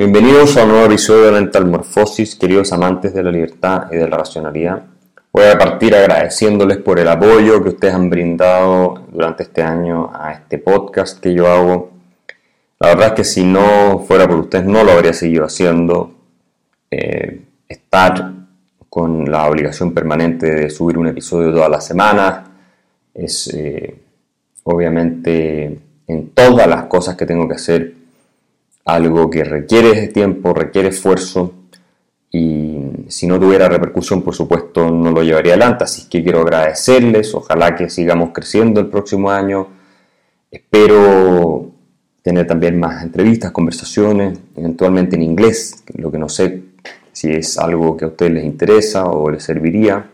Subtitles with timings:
[0.00, 4.08] Bienvenidos a un nuevo episodio de Mental Morfosis, queridos amantes de la libertad y de
[4.08, 4.84] la racionalidad.
[5.30, 10.32] Voy a partir agradeciéndoles por el apoyo que ustedes han brindado durante este año a
[10.32, 11.90] este podcast que yo hago.
[12.78, 16.14] La verdad es que si no fuera por ustedes no lo habría seguido haciendo.
[16.90, 18.32] Eh, estar
[18.88, 22.48] con la obligación permanente de subir un episodio todas las semanas
[23.12, 24.00] es eh,
[24.64, 27.99] obviamente en todas las cosas que tengo que hacer
[28.94, 31.54] algo que requiere tiempo, requiere esfuerzo
[32.32, 35.84] y si no tuviera repercusión, por supuesto, no lo llevaría adelante.
[35.84, 39.66] Así que quiero agradecerles, ojalá que sigamos creciendo el próximo año.
[40.50, 41.70] Espero
[42.22, 46.62] tener también más entrevistas, conversaciones, eventualmente en inglés, lo que no sé
[47.12, 50.06] si es algo que a ustedes les interesa o les serviría,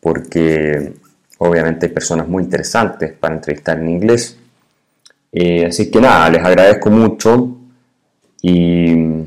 [0.00, 0.94] porque
[1.38, 4.38] obviamente hay personas muy interesantes para entrevistar en inglés.
[5.32, 7.59] Eh, así que nada, les agradezco mucho
[8.42, 9.26] y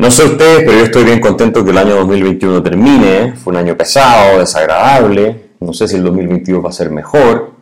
[0.00, 3.34] no sé ustedes, pero yo estoy bien contento que el año 2021 termine.
[3.34, 5.50] Fue un año pesado, desagradable.
[5.60, 7.52] No sé si el 2022 va a ser mejor.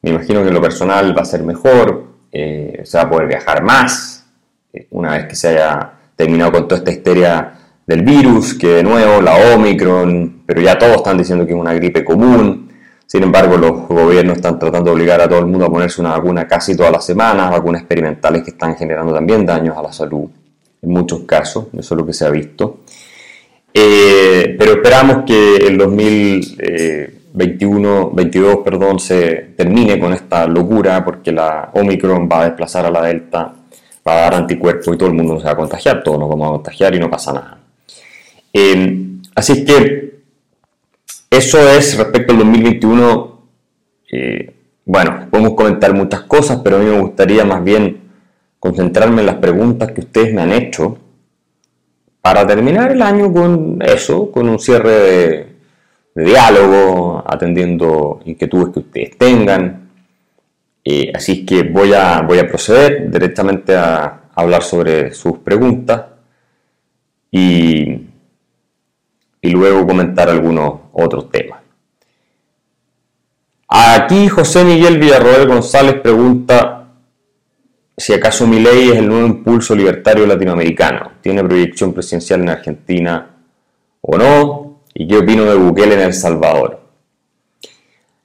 [0.00, 2.06] Me imagino que en lo personal va a ser mejor.
[2.32, 4.26] Eh, se va a poder viajar más
[4.72, 7.52] eh, una vez que se haya terminado con toda esta histeria
[7.86, 11.74] del virus, que de nuevo la Omicron, pero ya todos están diciendo que es una
[11.74, 12.70] gripe común.
[13.06, 16.12] Sin embargo, los gobiernos están tratando de obligar a todo el mundo a ponerse una
[16.12, 20.24] vacuna casi todas las semanas, vacunas experimentales que están generando también daños a la salud,
[20.82, 22.78] en muchos casos, eso es lo que se ha visto.
[23.72, 31.70] Eh, pero esperamos que el 2021, 22, perdón, se termine con esta locura, porque la
[31.74, 33.52] Omicron va a desplazar a la Delta,
[34.06, 36.48] va a dar anticuerpos y todo el mundo se va a contagiar, todos nos vamos
[36.48, 37.58] a contagiar y no pasa nada.
[38.52, 40.13] Eh, así que
[41.36, 43.40] eso es respecto al 2021.
[44.12, 48.02] Eh, bueno, podemos comentar muchas cosas, pero a mí me gustaría más bien
[48.60, 50.98] concentrarme en las preguntas que ustedes me han hecho
[52.20, 55.50] para terminar el año con eso, con un cierre
[56.14, 59.90] de, diálogo, atendiendo inquietudes que ustedes tengan.
[60.84, 66.02] Eh, así que voy a, voy a proceder directamente a hablar sobre sus preguntas
[67.30, 68.03] y
[69.44, 71.60] y luego comentar algunos otros temas.
[73.68, 76.88] Aquí José Miguel Villarroel González pregunta
[77.94, 81.12] si acaso mi ley es el nuevo impulso libertario latinoamericano.
[81.20, 83.36] ¿Tiene proyección presidencial en Argentina
[84.00, 84.80] o no?
[84.94, 86.80] ¿Y qué opino de Bukele en El Salvador?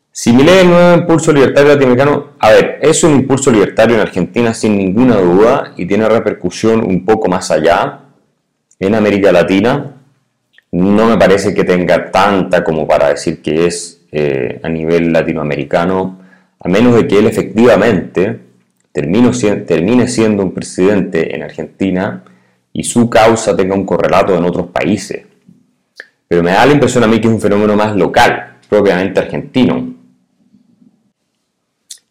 [0.09, 3.95] Si mi ley es el nuevo impulso libertario latinoamericano, a ver, es un impulso libertario
[3.95, 8.03] en Argentina sin ninguna duda y tiene repercusión un poco más allá
[8.79, 9.97] en América Latina
[10.71, 16.19] no me parece que tenga tanta como para decir que es eh, a nivel latinoamericano,
[16.59, 18.39] a menos de que él efectivamente
[18.91, 22.23] termine siendo un presidente en Argentina
[22.73, 25.25] y su causa tenga un correlato en otros países.
[26.27, 29.95] Pero me da la impresión a mí que es un fenómeno más local, propiamente argentino,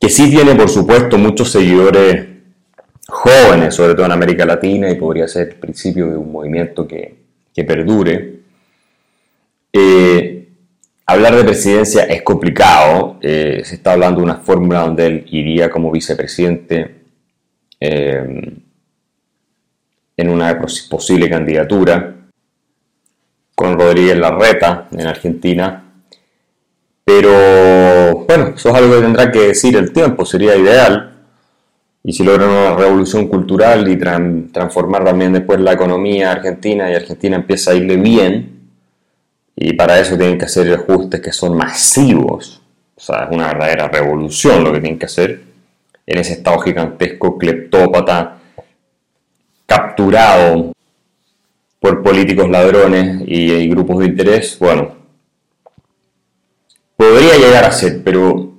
[0.00, 2.26] que sí tiene por supuesto muchos seguidores
[3.06, 7.16] jóvenes, sobre todo en América Latina, y podría ser el principio de un movimiento que,
[7.54, 8.37] que perdure,
[9.72, 10.48] eh,
[11.06, 13.18] hablar de presidencia es complicado.
[13.20, 17.02] Eh, se está hablando de una fórmula donde él iría como vicepresidente
[17.80, 18.56] eh,
[20.16, 20.58] en una
[20.90, 22.14] posible candidatura
[23.54, 25.84] con Rodríguez Larreta en Argentina.
[27.04, 31.14] Pero bueno, eso es algo que tendrá que decir el tiempo, sería ideal.
[32.04, 37.36] Y si logran una revolución cultural y transformar también después la economía argentina y Argentina
[37.36, 38.57] empieza a irle bien,
[39.60, 42.62] y para eso tienen que hacer ajustes que son masivos.
[42.94, 45.40] O sea, es una verdadera revolución lo que tienen que hacer
[46.06, 48.38] en ese estado gigantesco, cleptópata,
[49.66, 50.72] capturado
[51.80, 54.56] por políticos ladrones y, grupos de interés.
[54.60, 54.92] Bueno,
[56.96, 58.52] podría llegar a ser, pero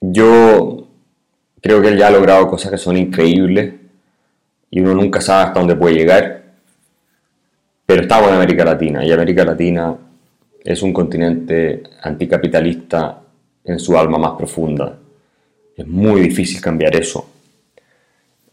[0.00, 0.86] yo
[1.60, 3.74] creo que él ya ha logrado cosas que son increíbles
[4.70, 6.43] y uno nunca sabe hasta dónde puede llegar
[7.86, 9.96] pero estamos en América Latina y América Latina
[10.64, 13.20] es un continente anticapitalista
[13.64, 14.98] en su alma más profunda.
[15.76, 17.28] Es muy difícil cambiar eso.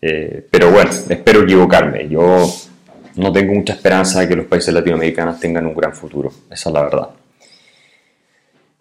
[0.01, 2.09] Eh, pero bueno, espero equivocarme.
[2.09, 2.51] Yo
[3.15, 6.31] no tengo mucha esperanza de que los países latinoamericanos tengan un gran futuro.
[6.49, 7.09] Esa es la verdad.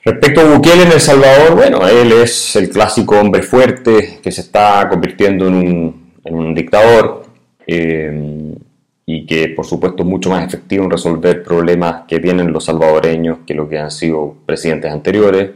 [0.03, 4.41] Respecto a Bukele en El Salvador, bueno, él es el clásico hombre fuerte que se
[4.41, 5.95] está convirtiendo en
[6.25, 7.27] un, dictador.
[7.67, 8.55] Eh,
[9.07, 13.39] y que por supuesto es mucho más efectivo en resolver problemas que tienen los salvadoreños
[13.47, 15.51] que lo que han sido presidentes anteriores,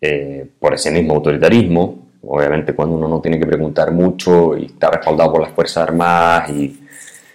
[0.00, 4.90] eh, por ese mismo autoritarismo, obviamente cuando uno no tiene que preguntar mucho y está
[4.90, 6.80] respaldado por las Fuerzas Armadas y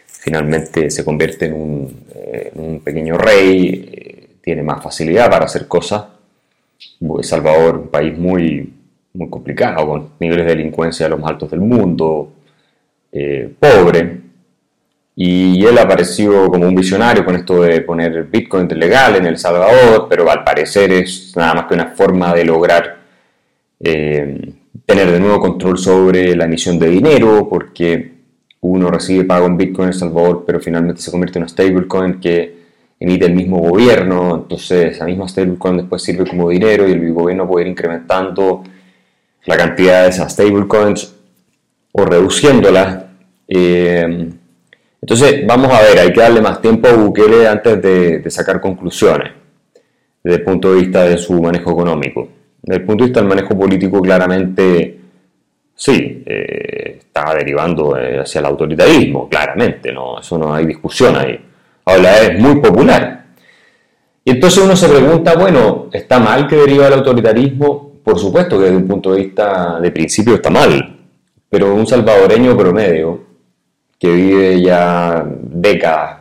[0.05, 6.05] finalmente se convierte en un, eh, pequeño rey, eh, tiene más facilidad para hacer cosas.
[7.21, 8.73] Salvador, un país muy,
[9.13, 12.33] muy complicado, con niveles de delincuencia de los más altos del mundo,
[13.11, 14.21] eh, pobre,
[15.21, 20.07] y él apareció como un visionario con esto de poner Bitcoin legal en El Salvador,
[20.09, 22.99] pero al parecer es nada más que una forma de lograr
[23.81, 24.53] eh,
[24.85, 28.13] tener de nuevo control sobre la emisión de dinero, porque
[28.61, 32.21] uno recibe pago en Bitcoin en El Salvador, pero finalmente se convierte en una stablecoin
[32.21, 32.55] que
[32.97, 37.45] emite el mismo gobierno, entonces esa misma stablecoin después sirve como dinero y el gobierno
[37.45, 38.63] puede ir incrementando
[39.45, 41.13] la cantidad de esas stablecoins
[41.91, 43.03] o reduciéndolas.
[43.49, 44.38] Eh,
[45.01, 49.31] entonces, vamos a ver, hay que darle más tiempo a Bukele antes de, sacar conclusiones
[50.21, 52.27] desde el punto de vista de su manejo económico.
[52.61, 54.99] Desde el punto de vista del manejo político, claramente,
[55.73, 61.39] sí, eh, está derivando eh, hacia el autoritarismo, claramente, no, eso no hay discusión ahí.
[61.85, 63.23] Ahora es muy popular.
[64.25, 67.93] Y entonces uno se pregunta, bueno, ¿está mal que deriva el autoritarismo?
[68.03, 70.97] Por supuesto que desde un punto de vista de principio está mal,
[71.49, 73.28] pero un salvadoreño promedio
[73.99, 76.19] que vive ya décadas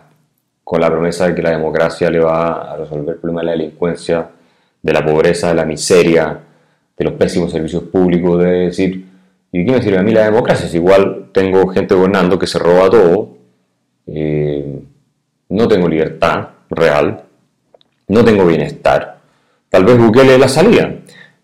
[0.65, 3.53] con la promesa de que la democracia le va a resolver el problema de la
[3.53, 4.29] delincuencia,
[4.83, 6.41] de la pobreza, de la miseria,
[6.97, 9.07] de los pésimos servicios públicos, debe decir,
[9.53, 10.69] ¿y qué me sirve a mí la democracia?
[10.69, 13.37] Si igual tengo gente gobernando que se roba todo,
[14.07, 14.81] eh,
[15.49, 17.23] no tengo libertad real,
[18.09, 19.19] no tengo bienestar.
[19.71, 20.97] Tal vez Bukele es la salida.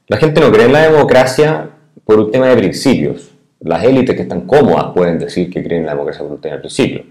[0.08, 1.70] La gente no cree en la democracia
[2.04, 3.33] por un tema de principios
[3.64, 7.02] las élites que están cómodas pueden decir que creen en la democracia voluntaria al principio.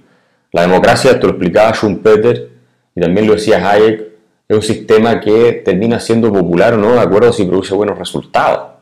[0.52, 2.50] La democracia, esto lo explicaba Schumpeter
[2.96, 4.14] y también lo decía Hayek,
[4.48, 8.74] es un sistema que termina siendo popular o no de acuerdo si produce buenos resultados.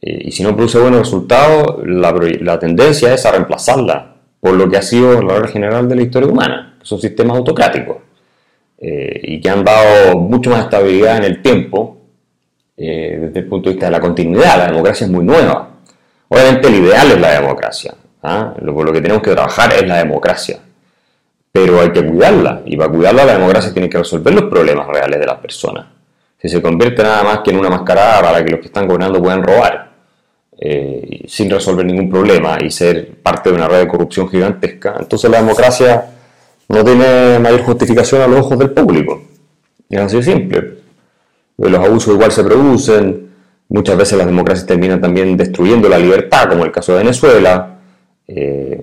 [0.00, 4.76] Eh, y si no produce buenos resultados, la, tendencia es a reemplazarla por lo que
[4.76, 7.96] ha sido la hora general de la historia humana, que son sistemas autocráticos
[8.78, 11.98] eh, y que han dado mucho más estabilidad en el tiempo
[12.76, 14.58] eh, desde el punto de vista de la continuidad.
[14.58, 15.77] La democracia es muy nueva,
[16.28, 17.94] Obviamente el ideal es la democracia.
[18.22, 18.54] ¿ah?
[18.60, 20.58] Lo, lo que tenemos que trabajar es la democracia.
[21.50, 22.62] Pero hay que cuidarla.
[22.66, 25.86] Y para cuidarla la democracia tiene que resolver los problemas reales de las personas.
[26.40, 29.20] Si se convierte nada más que en una mascarada para que los que están gobernando
[29.20, 29.90] puedan robar,
[30.60, 35.30] eh, sin resolver ningún problema y ser parte de una red de corrupción gigantesca, entonces
[35.30, 36.10] la democracia
[36.68, 39.22] no tiene mayor justificación a los ojos del público.
[39.88, 40.78] Es así de simple.
[41.56, 43.27] Los abusos igual se producen,
[43.70, 47.78] Muchas veces las democracias terminan también destruyendo la libertad, como el caso de Venezuela,
[48.26, 48.80] eh,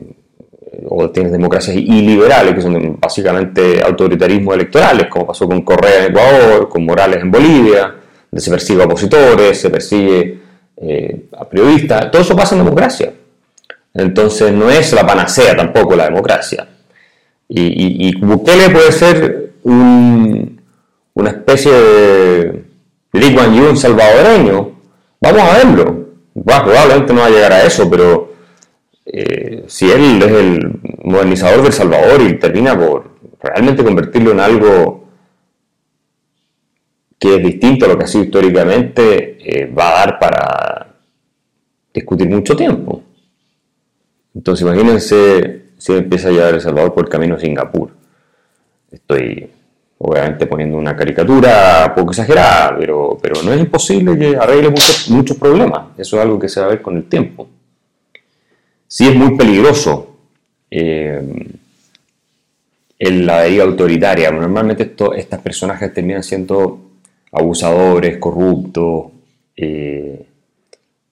[0.88, 6.70] o tienes democracias iliberales, que son básicamente autoritarismos electorales, como pasó con Correa en Ecuador,
[6.70, 7.96] con Morales en Bolivia,
[8.30, 10.40] donde se persigue a opositores, se persigue
[10.78, 13.14] eh, a periodistas, todo eso pasa en democracia.
[13.94, 16.68] Entonces no es la panacea tampoco la democracia.
[17.48, 22.64] Y, y, Bukele puede ser una especie de
[23.14, 24.75] Lee Kuan Yew salvadoreño,
[25.22, 26.06] Vamos a verlo.
[26.34, 28.34] probablemente no va a llegar a eso, pero
[29.06, 35.06] eh, si él es el modernizador del Salvador y termina por realmente convertirlo en algo
[37.20, 40.96] que es distinto a lo que ha sido históricamente, eh, va a dar para
[41.94, 43.04] discutir mucho tiempo.
[44.34, 47.92] Entonces imagínense si empieza a llevar El Salvador por el camino de Singapur.
[48.92, 49.50] Estoy
[49.98, 55.38] obviamente poniendo una caricatura poco exagerada, pero, pero no es imposible que arregle muchos, muchos
[55.38, 55.88] problemas.
[55.98, 57.48] Eso es algo que se va a ver con el tiempo.
[58.88, 60.16] Sí es muy peligroso
[60.70, 61.22] eh,
[63.00, 64.32] en la deriva autoritaria.
[64.32, 66.82] Normalmente esto, estas personajes terminan siendo
[67.32, 69.08] abusadores, corruptos
[69.56, 70.26] eh,